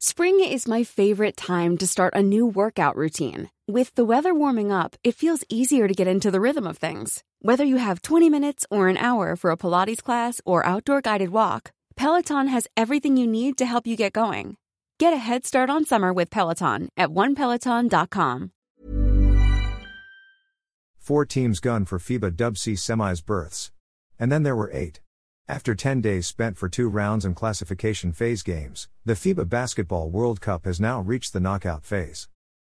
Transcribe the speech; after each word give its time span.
Spring 0.00 0.38
is 0.38 0.68
my 0.68 0.84
favorite 0.84 1.36
time 1.36 1.76
to 1.76 1.84
start 1.84 2.14
a 2.14 2.22
new 2.22 2.46
workout 2.46 2.94
routine. 2.94 3.50
With 3.66 3.92
the 3.96 4.04
weather 4.04 4.32
warming 4.32 4.70
up, 4.70 4.94
it 5.02 5.16
feels 5.16 5.42
easier 5.48 5.88
to 5.88 5.94
get 5.94 6.06
into 6.06 6.30
the 6.30 6.40
rhythm 6.40 6.68
of 6.68 6.78
things. 6.78 7.24
Whether 7.42 7.64
you 7.64 7.78
have 7.78 8.02
20 8.02 8.30
minutes 8.30 8.64
or 8.70 8.86
an 8.86 8.96
hour 8.96 9.34
for 9.34 9.50
a 9.50 9.56
Pilates 9.56 10.00
class 10.00 10.40
or 10.44 10.64
outdoor 10.64 11.00
guided 11.00 11.30
walk, 11.30 11.72
Peloton 11.96 12.46
has 12.46 12.68
everything 12.76 13.16
you 13.16 13.26
need 13.26 13.58
to 13.58 13.66
help 13.66 13.88
you 13.88 13.96
get 13.96 14.12
going. 14.12 14.56
Get 15.00 15.12
a 15.12 15.16
head 15.16 15.44
start 15.44 15.68
on 15.68 15.84
summer 15.84 16.12
with 16.12 16.30
Peloton 16.30 16.90
at 16.96 17.08
onepeloton.com. 17.08 18.52
Four 20.96 21.26
teams 21.26 21.58
gunned 21.58 21.88
for 21.88 21.98
FIBA 21.98 22.36
Dub 22.36 22.56
C 22.56 22.74
semis 22.74 23.24
berths. 23.24 23.72
And 24.16 24.30
then 24.30 24.44
there 24.44 24.54
were 24.54 24.70
eight. 24.72 25.00
After 25.50 25.74
10 25.74 26.02
days 26.02 26.26
spent 26.26 26.58
for 26.58 26.68
two 26.68 26.90
rounds 26.90 27.24
and 27.24 27.34
classification 27.34 28.12
phase 28.12 28.42
games, 28.42 28.86
the 29.06 29.14
FIBA 29.14 29.48
Basketball 29.48 30.10
World 30.10 30.42
Cup 30.42 30.66
has 30.66 30.78
now 30.78 31.00
reached 31.00 31.32
the 31.32 31.40
knockout 31.40 31.86
phase. 31.86 32.28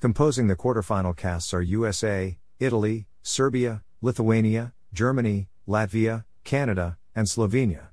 Composing 0.00 0.48
the 0.48 0.56
quarterfinal 0.56 1.16
casts 1.16 1.54
are 1.54 1.62
USA, 1.62 2.38
Italy, 2.58 3.06
Serbia, 3.22 3.82
Lithuania, 4.02 4.74
Germany, 4.92 5.48
Latvia, 5.66 6.26
Canada, 6.44 6.98
and 7.14 7.26
Slovenia. 7.26 7.86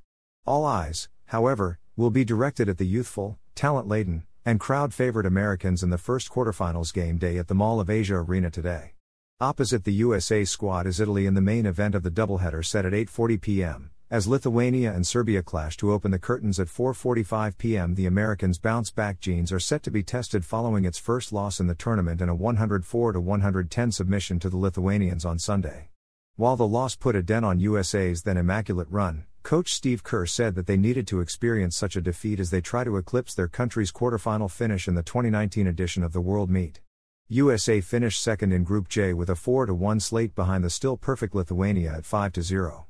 All 0.45 0.65
eyes, 0.65 1.07
however, 1.27 1.79
will 1.95 2.11
be 2.11 2.25
directed 2.25 2.67
at 2.67 2.77
the 2.77 2.85
youthful, 2.85 3.39
talent 3.55 3.87
laden, 3.87 4.23
and 4.43 4.59
crowd 4.59 4.93
favored 4.93 5.25
Americans 5.25 5.83
in 5.83 5.89
the 5.89 5.97
first 5.97 6.29
quarterfinals 6.29 6.93
game 6.93 7.17
day 7.17 7.37
at 7.37 7.47
the 7.47 7.55
Mall 7.55 7.79
of 7.79 7.89
Asia 7.89 8.15
Arena 8.15 8.51
today. 8.51 8.91
Opposite 9.39 9.85
the 9.85 9.93
USA 9.93 10.43
squad 10.43 10.85
is 10.85 10.99
Italy 10.99 11.25
in 11.25 11.33
the 11.33 11.39
main 11.39 11.65
event 11.65 11.95
of 11.95 12.03
the 12.03 12.11
doubleheader 12.11 12.65
set 12.65 12.85
at 12.85 12.91
8:40 12.91 13.39
p.m. 13.39 13.91
As 14.11 14.27
Lithuania 14.27 14.93
and 14.93 15.05
Serbia 15.05 15.41
clash 15.41 15.77
to 15.77 15.91
open 15.91 16.11
the 16.11 16.19
curtains 16.19 16.59
at 16.59 16.67
4:45 16.67 17.57
p.m., 17.57 17.95
the 17.95 18.05
Americans' 18.05 18.59
bounce-back 18.59 19.19
genes 19.19 19.51
are 19.51 19.59
set 19.59 19.81
to 19.81 19.89
be 19.89 20.03
tested 20.03 20.45
following 20.45 20.85
its 20.85 20.99
first 20.99 21.33
loss 21.33 21.59
in 21.59 21.65
the 21.65 21.73
tournament 21.73 22.21
and 22.21 22.29
a 22.29 22.35
104-110 22.35 23.91
submission 23.91 24.37
to 24.37 24.47
the 24.47 24.57
Lithuanians 24.57 25.25
on 25.25 25.39
Sunday. 25.39 25.89
While 26.35 26.55
the 26.55 26.67
loss 26.67 26.95
put 26.95 27.15
a 27.15 27.23
dent 27.23 27.45
on 27.45 27.59
USA's 27.59 28.21
then 28.21 28.37
immaculate 28.37 28.87
run, 28.91 29.25
coach 29.41 29.73
Steve 29.73 30.03
Kerr 30.03 30.27
said 30.27 30.53
that 30.53 30.67
they 30.67 30.77
needed 30.77 31.07
to 31.07 31.19
experience 31.19 31.75
such 31.75 31.95
a 31.95 32.01
defeat 32.01 32.39
as 32.39 32.51
they 32.51 32.61
try 32.61 32.83
to 32.83 32.97
eclipse 32.97 33.33
their 33.33 33.47
country's 33.47 33.91
quarterfinal 33.91 34.51
finish 34.51 34.87
in 34.87 34.93
the 34.93 35.01
2019 35.01 35.65
edition 35.65 36.03
of 36.03 36.13
the 36.13 36.21
World 36.21 36.51
Meet. 36.51 36.79
USA 37.27 37.81
finished 37.81 38.21
second 38.21 38.51
in 38.51 38.63
Group 38.65 38.87
J 38.87 39.13
with 39.13 39.31
a 39.31 39.33
4-1 39.33 39.99
slate 39.99 40.35
behind 40.35 40.63
the 40.63 40.69
still 40.69 40.95
perfect 40.95 41.33
Lithuania 41.33 41.91
at 41.91 42.03
5-0. 42.03 42.85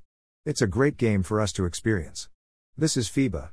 It's 0.45 0.61
a 0.61 0.67
great 0.67 0.97
game 0.97 1.23
for 1.23 1.41
us 1.41 1.51
to 1.53 1.65
experience. 1.65 2.29
This 2.77 2.95
is 2.95 3.09
FIBA. 3.09 3.49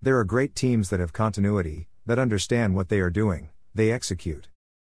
There 0.00 0.16
are 0.16 0.22
great 0.22 0.54
teams 0.54 0.90
that 0.90 1.00
have 1.00 1.12
continuity, 1.12 1.88
that 2.06 2.20
understand 2.20 2.76
what 2.76 2.88
they 2.88 3.00
are 3.00 3.10
doing, 3.10 3.50
they 3.74 3.90
execute. 3.90 4.46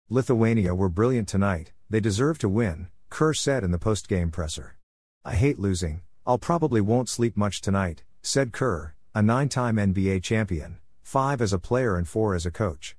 Lithuania 0.09 0.73
were 0.73 0.89
brilliant 0.89 1.27
tonight, 1.27 1.73
they 1.91 1.99
deserve 1.99 2.39
to 2.39 2.49
win, 2.49 2.87
Kerr 3.11 3.35
said 3.35 3.65
in 3.65 3.73
the 3.73 3.79
post 3.79 4.09
game 4.09 4.31
presser. 4.31 4.77
I 5.25 5.35
hate 5.35 5.59
losing, 5.59 6.03
I'll 6.25 6.39
probably 6.39 6.81
won't 6.81 7.09
sleep 7.09 7.37
much 7.37 7.61
tonight, 7.61 8.05
said 8.23 8.53
Kerr, 8.53 8.95
a 9.13 9.21
nine 9.21 9.49
time 9.49 9.79
NBA 9.79 10.23
champion, 10.23 10.79
five 11.03 11.41
as 11.41 11.53
a 11.53 11.59
player 11.59 11.97
and 11.97 12.07
four 12.07 12.37
as 12.37 12.47
a 12.47 12.53
coach. 12.53 12.95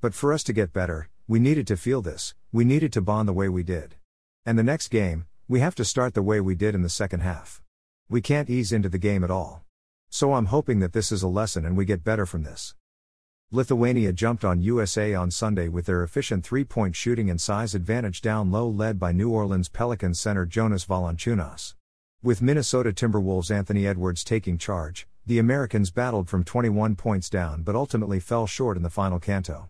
But 0.00 0.14
for 0.14 0.32
us 0.32 0.42
to 0.44 0.52
get 0.52 0.72
better, 0.72 1.08
we 1.28 1.38
needed 1.38 1.68
to 1.68 1.76
feel 1.76 2.02
this, 2.02 2.34
we 2.50 2.64
needed 2.64 2.92
to 2.94 3.00
bond 3.00 3.28
the 3.28 3.32
way 3.32 3.48
we 3.48 3.62
did. 3.62 3.94
And 4.44 4.58
the 4.58 4.64
next 4.64 4.88
game, 4.88 5.26
we 5.46 5.60
have 5.60 5.76
to 5.76 5.84
start 5.84 6.14
the 6.14 6.24
way 6.24 6.40
we 6.40 6.56
did 6.56 6.74
in 6.74 6.82
the 6.82 6.88
second 6.88 7.20
half. 7.20 7.62
We 8.10 8.20
can't 8.20 8.50
ease 8.50 8.72
into 8.72 8.88
the 8.88 8.98
game 8.98 9.22
at 9.22 9.30
all. 9.30 9.62
So 10.08 10.34
I'm 10.34 10.46
hoping 10.46 10.80
that 10.80 10.92
this 10.92 11.12
is 11.12 11.22
a 11.22 11.28
lesson 11.28 11.64
and 11.64 11.76
we 11.76 11.84
get 11.84 12.02
better 12.02 12.26
from 12.26 12.42
this. 12.42 12.74
Lithuania 13.52 14.12
jumped 14.12 14.44
on 14.44 14.60
USA 14.60 15.14
on 15.14 15.30
Sunday 15.30 15.68
with 15.68 15.86
their 15.86 16.02
efficient 16.02 16.44
three 16.44 16.64
point 16.64 16.96
shooting 16.96 17.30
and 17.30 17.40
size 17.40 17.72
advantage 17.72 18.20
down 18.20 18.50
low, 18.50 18.68
led 18.68 18.98
by 18.98 19.12
New 19.12 19.30
Orleans 19.30 19.68
Pelicans 19.68 20.18
center 20.18 20.44
Jonas 20.44 20.84
Valanciunas. 20.84 21.74
With 22.20 22.42
Minnesota 22.42 22.90
Timberwolves 22.90 23.52
Anthony 23.52 23.86
Edwards 23.86 24.24
taking 24.24 24.58
charge, 24.58 25.06
the 25.24 25.38
Americans 25.38 25.92
battled 25.92 26.28
from 26.28 26.42
21 26.42 26.96
points 26.96 27.30
down 27.30 27.62
but 27.62 27.76
ultimately 27.76 28.18
fell 28.18 28.48
short 28.48 28.76
in 28.76 28.82
the 28.82 28.90
final 28.90 29.20
canto. 29.20 29.68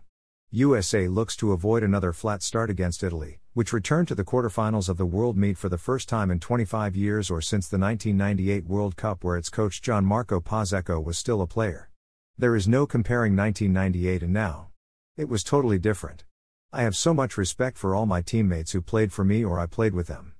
USA 0.53 1.07
looks 1.07 1.37
to 1.37 1.53
avoid 1.53 1.81
another 1.81 2.11
flat 2.11 2.43
start 2.43 2.69
against 2.69 3.03
Italy, 3.03 3.39
which 3.53 3.71
returned 3.71 4.09
to 4.09 4.15
the 4.15 4.25
quarterfinals 4.25 4.89
of 4.89 4.97
the 4.97 5.05
World 5.05 5.37
Meet 5.37 5.57
for 5.57 5.69
the 5.69 5.77
first 5.77 6.09
time 6.09 6.29
in 6.29 6.41
25 6.41 6.93
years 6.93 7.31
or 7.31 7.39
since 7.39 7.69
the 7.69 7.77
1998 7.77 8.65
World 8.65 8.97
Cup, 8.97 9.23
where 9.23 9.37
its 9.37 9.49
coach 9.49 9.81
Gianmarco 9.81 10.43
Pozzecco 10.43 11.01
was 11.01 11.17
still 11.17 11.41
a 11.41 11.47
player. 11.47 11.89
There 12.37 12.53
is 12.53 12.67
no 12.67 12.85
comparing 12.85 13.33
1998 13.33 14.23
and 14.23 14.33
now. 14.33 14.71
It 15.15 15.29
was 15.29 15.41
totally 15.41 15.79
different. 15.79 16.25
I 16.73 16.81
have 16.81 16.97
so 16.97 17.13
much 17.13 17.37
respect 17.37 17.77
for 17.77 17.95
all 17.95 18.05
my 18.05 18.21
teammates 18.21 18.73
who 18.73 18.81
played 18.81 19.13
for 19.13 19.23
me 19.23 19.45
or 19.45 19.57
I 19.57 19.67
played 19.67 19.93
with 19.93 20.07
them. 20.07 20.33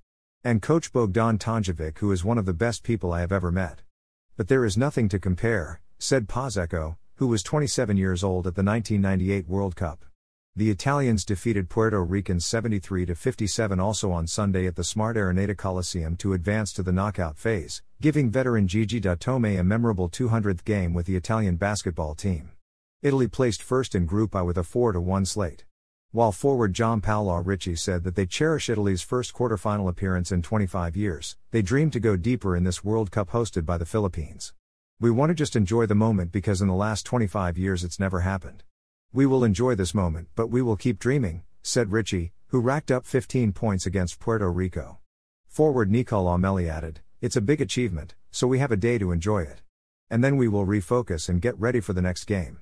And 0.43 0.61
Coach 0.61 0.91
Bogdan 0.91 1.37
Tanjevic, 1.37 1.99
who 1.99 2.11
is 2.11 2.25
one 2.25 2.37
of 2.37 2.45
the 2.45 2.53
best 2.53 2.83
people 2.83 3.13
I 3.13 3.21
have 3.21 3.31
ever 3.31 3.49
met. 3.49 3.79
But 4.35 4.49
there 4.49 4.65
is 4.65 4.77
nothing 4.77 5.07
to 5.07 5.19
compare, 5.19 5.79
said 5.99 6.27
Pozzecco, 6.27 6.97
who 7.21 7.27
was 7.27 7.43
27 7.43 7.97
years 7.97 8.23
old 8.23 8.47
at 8.47 8.55
the 8.55 8.63
1998 8.63 9.47
World 9.47 9.75
Cup. 9.75 10.05
The 10.55 10.71
Italians 10.71 11.23
defeated 11.23 11.69
Puerto 11.69 12.03
Ricans 12.03 12.47
73 12.47 13.05
57 13.05 13.79
also 13.79 14.11
on 14.11 14.25
Sunday 14.25 14.65
at 14.65 14.75
the 14.75 14.83
Smart 14.83 15.17
Araneta 15.17 15.55
Coliseum 15.55 16.15
to 16.15 16.33
advance 16.33 16.73
to 16.73 16.81
the 16.81 16.91
knockout 16.91 17.37
phase, 17.37 17.83
giving 18.01 18.31
veteran 18.31 18.67
Gigi 18.67 18.99
Datome 18.99 19.59
a 19.59 19.63
memorable 19.63 20.09
200th 20.09 20.63
game 20.63 20.95
with 20.95 21.05
the 21.05 21.15
Italian 21.15 21.57
basketball 21.57 22.15
team. 22.15 22.53
Italy 23.03 23.27
placed 23.27 23.61
first 23.61 23.93
in 23.93 24.07
Group 24.07 24.35
I 24.35 24.41
with 24.41 24.57
a 24.57 24.63
4 24.63 24.99
1 24.99 25.25
slate. 25.25 25.63
While 26.11 26.31
forward 26.31 26.73
Giampaolo 26.73 27.45
Ricci 27.45 27.75
said 27.75 28.03
that 28.03 28.15
they 28.15 28.25
cherish 28.25 28.67
Italy's 28.67 29.03
first 29.03 29.31
quarterfinal 29.35 29.87
appearance 29.87 30.31
in 30.31 30.41
25 30.41 30.97
years, 30.97 31.37
they 31.51 31.61
dream 31.61 31.91
to 31.91 31.99
go 31.99 32.15
deeper 32.15 32.55
in 32.55 32.63
this 32.63 32.83
World 32.83 33.11
Cup 33.11 33.29
hosted 33.29 33.63
by 33.63 33.77
the 33.77 33.85
Philippines. 33.85 34.53
We 35.01 35.09
want 35.09 35.31
to 35.31 35.33
just 35.33 35.55
enjoy 35.55 35.87
the 35.87 35.95
moment 35.95 36.31
because 36.31 36.61
in 36.61 36.67
the 36.67 36.75
last 36.75 37.07
25 37.07 37.57
years 37.57 37.83
it's 37.83 37.99
never 37.99 38.19
happened. 38.19 38.61
We 39.11 39.25
will 39.25 39.43
enjoy 39.43 39.73
this 39.73 39.95
moment, 39.95 40.27
but 40.35 40.51
we 40.51 40.61
will 40.61 40.75
keep 40.75 40.99
dreaming, 40.99 41.41
said 41.63 41.91
Ricci, 41.91 42.33
who 42.49 42.59
racked 42.59 42.91
up 42.91 43.03
15 43.07 43.51
points 43.51 43.87
against 43.87 44.19
Puerto 44.19 44.51
Rico. 44.51 44.99
Forward 45.47 45.89
Nicolo 45.89 46.37
Melli 46.37 46.69
added, 46.69 46.99
It's 47.19 47.35
a 47.35 47.41
big 47.41 47.61
achievement, 47.61 48.13
so 48.29 48.45
we 48.45 48.59
have 48.59 48.71
a 48.71 48.77
day 48.77 48.99
to 48.99 49.11
enjoy 49.11 49.41
it. 49.41 49.63
And 50.11 50.23
then 50.23 50.37
we 50.37 50.47
will 50.47 50.67
refocus 50.67 51.29
and 51.29 51.41
get 51.41 51.59
ready 51.59 51.79
for 51.79 51.93
the 51.93 52.03
next 52.03 52.25
game. 52.25 52.59